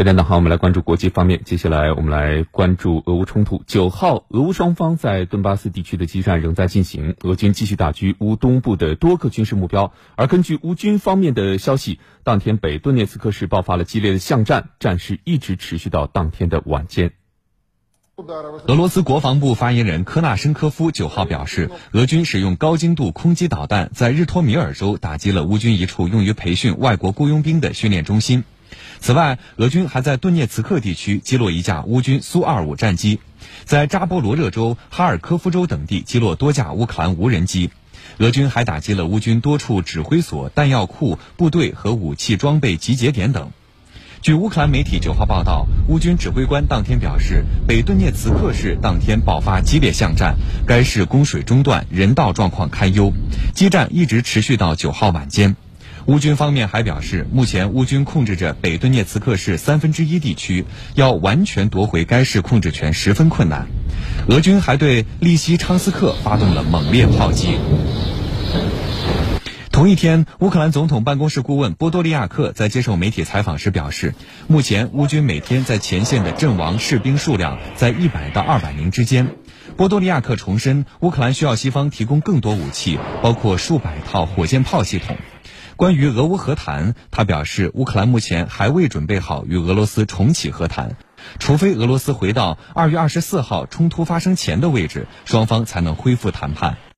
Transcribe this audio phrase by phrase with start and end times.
[0.00, 1.42] 这点呢，好，我们来关注国际方面。
[1.44, 3.62] 接下来，我们来关注俄乌冲突。
[3.66, 9.92] 九号，俄乌双方在顿巴斯地区的激战仍在进行，俄军继续打击乌东部的多个军事目标。
[10.16, 17.12] 而根据乌军方面的消息，当天北顿涅茨克市爆发了激烈的巷战，战事一直持续到当天的晚间。
[18.16, 28.44] 俄罗斯国防部发言人科纳申科夫九号表示，俄军使用高精度空基导弹，在日托米尔州打击了乌军一处用于培训外国雇佣兵的训练中心。
[29.00, 33.20] 此外，俄军还在顿涅茨克地区击落一架乌军苏 -25 战机，
[33.64, 37.70] 在扎波罗热州、哈尔科夫州等地击落多架乌克兰无人机。
[38.18, 43.50] 俄军还打击了乌军多处指挥所、弹药库、部队和武器装备集结点等。
[44.20, 50.36] 据乌克兰媒体九号报道，乌军指挥官当天表示，北顿涅茨克市当天爆发激烈巷战，
[50.66, 53.14] 该市供水中断，人道状况堪忧，
[53.54, 55.56] 激战一直持续到九号晚间。
[56.10, 60.64] 乌军方面还表示，目前乌军控制着北顿涅茨克市三分之一地区，
[60.96, 63.68] 要完全夺回该市控制权十分困难。
[64.26, 67.58] 俄军还对利西昌斯克发动了猛烈炮击。
[69.70, 74.16] 同一天，乌克兰总统办公室顾问波多利亚克在接受媒体采访时表示，
[74.48, 79.28] 目前乌军每天在前线的阵亡士兵数量在一百到二百名之间。
[79.76, 85.16] 波多利亚克重申，乌克兰需要西方提供更多武器，包括数百套火箭炮系统。
[85.80, 90.94] 关于俄乌和谈，他表示，乌克兰目前还未准备好与俄罗斯重启和谈，
[91.38, 96.76] 除非俄罗斯回到二月二十四号冲突发生前的位置，双方才能恢复谈判。